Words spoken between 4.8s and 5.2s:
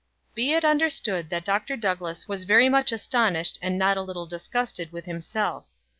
with